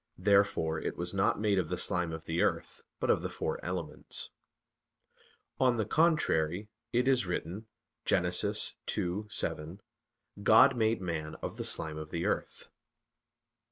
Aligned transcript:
Therefore 0.17 0.79
it 0.79 0.97
was 0.97 1.13
not 1.13 1.39
made 1.39 1.59
of 1.59 1.69
the 1.69 1.77
slime 1.77 2.11
of 2.11 2.25
the 2.25 2.41
earth, 2.41 2.81
but 2.99 3.11
of 3.11 3.21
the 3.21 3.29
four 3.29 3.63
elements. 3.63 4.31
On 5.59 5.77
the 5.77 5.85
contrary, 5.85 6.69
It 6.91 7.07
is 7.07 7.27
written 7.27 7.67
(Gen. 8.05 8.23
2:7): 8.23 9.79
"God 10.41 10.75
made 10.75 11.01
man 11.01 11.35
of 11.43 11.57
the 11.57 11.63
slime 11.63 11.99
of 11.99 12.09
the 12.09 12.25
earth." 12.25 12.69